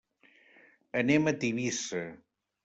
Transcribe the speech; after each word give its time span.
Anem 1.01 1.29
a 1.33 1.35
Tivissa. 1.45 2.03